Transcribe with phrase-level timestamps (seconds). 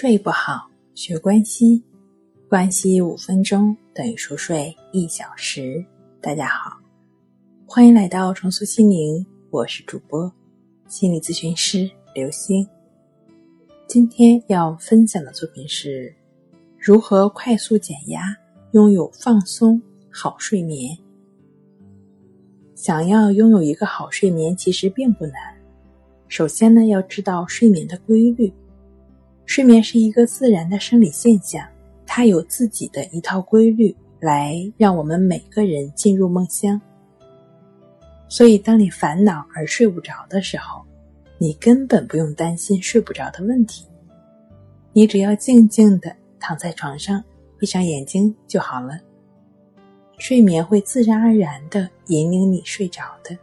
[0.00, 1.84] 睡不好，学关西，
[2.48, 5.84] 关系五分钟等于熟睡一小时。
[6.22, 6.70] 大家好，
[7.66, 10.32] 欢迎来到重塑心灵，我是主播
[10.88, 12.66] 心理咨询师刘星。
[13.86, 16.10] 今天要分享的作品是
[16.78, 18.22] 如何快速减压，
[18.70, 19.78] 拥有放松
[20.10, 20.96] 好睡眠。
[22.74, 25.34] 想要拥有一个好睡眠，其实并不难。
[26.26, 28.50] 首先呢，要知道睡眠的规律。
[29.50, 31.66] 睡眠是一个自然的生理现象，
[32.06, 36.80] 它有自己的一套规律，来让我们每个人进入梦乡。
[38.28, 40.84] 所以，当你烦恼而睡不着的时候，
[41.36, 43.84] 你根本不用担心睡不着的问题，
[44.92, 47.20] 你只要静静的躺在床上，
[47.58, 49.00] 闭上眼睛就好了。
[50.18, 53.36] 睡眠会自然而然的引领你睡着的。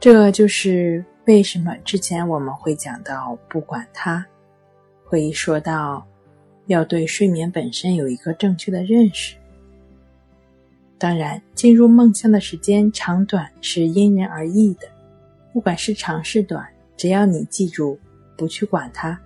[0.00, 4.26] 这就是为什么之前我们会讲到，不管它。
[5.14, 6.04] 会议说到，
[6.66, 9.36] 要对睡眠本身有一个正确的认识。
[10.98, 14.88] 当然，进入梦乡的时间长短是因人而异的，
[15.52, 17.96] 不管是长是短，只要你记住
[18.36, 19.16] 不去管它，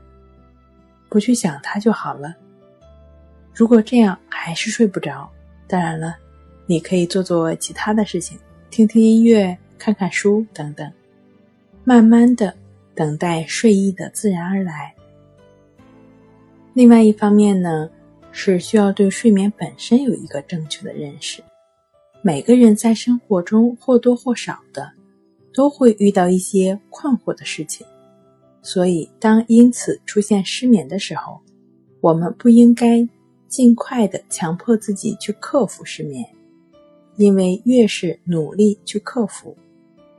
[1.09, 2.37] 不去想它就好了。
[3.55, 5.27] 如果这样还是睡不着，
[5.67, 6.15] 当然了，
[6.67, 10.93] 你可以做做其他的事情，听听音乐、看看书等等，
[11.83, 12.55] 慢慢的
[12.95, 14.95] 等待睡意的自然而来。
[16.79, 17.91] 另外一方面呢，
[18.31, 21.43] 是需要对睡眠本身有一个正确的认识。
[22.23, 24.89] 每个人在生活中或多或少的
[25.53, 27.85] 都会遇到一些困惑的事情，
[28.63, 31.41] 所以当因此出现失眠的时候，
[32.01, 33.05] 我们不应该
[33.49, 36.25] 尽快的强迫自己去克服失眠，
[37.17, 39.57] 因为越是努力去克服，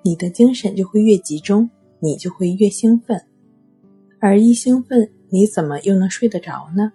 [0.01, 3.17] 你的精神就会越集中，你就会越兴奋，
[4.19, 5.09] 而一兴奋。
[5.29, 6.91] 你怎么又能睡得着呢？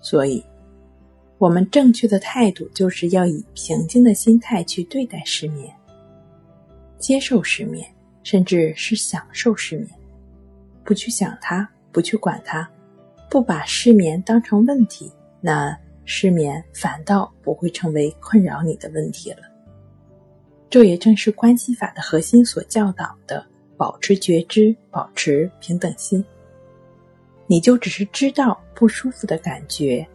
[0.00, 0.44] 所以，
[1.38, 5.70] 我们正确的态度就是要以平静的心态去对待失眠，
[6.98, 7.86] 接受失眠，
[8.22, 9.88] 甚至是享受失眠，
[10.84, 12.68] 不去想它，不去管它，
[13.28, 19.42] 不把失眠当成问题，那失眠反倒不会成为困扰你的问题了。
[20.68, 23.44] 这也正是关系法的核心所教导的：
[23.76, 26.24] 保持觉知，保持平等心。
[27.50, 30.06] 你就只是知道不舒服的感觉，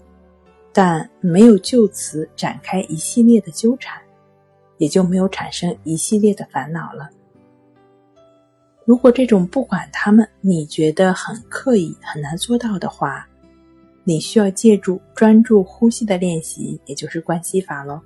[0.72, 4.02] 但没有就此展开一系列的纠缠，
[4.78, 7.10] 也就没有产生一系列的烦恼了。
[8.86, 13.28] 如果这种不管他们你觉得很刻意、很难做到的话，
[14.06, 18.00] 你需要借助专注呼吸的练习，也就是关系法喽，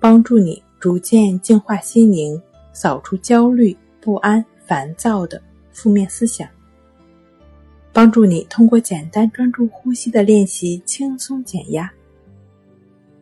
[0.00, 5.40] 帮助你逐渐净化心灵，扫除焦虑、不安、烦躁的
[5.70, 6.48] 负面思想。
[7.94, 11.88] 帮助你通过简单专注呼吸的练习轻松减压。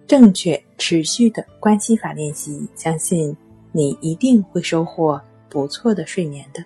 [0.06, 3.36] 正确持续的关系法练习，相信
[3.70, 6.64] 你一定会收获不错的睡眠的。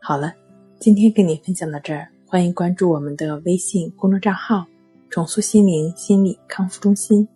[0.00, 0.32] 好了，
[0.78, 4.66] 今天跟你分享到这儿，欢迎关注我们的微信公众账号
[5.10, 7.28] “重塑心灵心理康复中心”，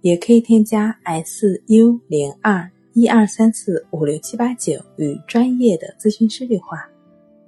[0.00, 6.87] 也可以添加 s u 零二一二三四五六七八九与专业的咨询师对话。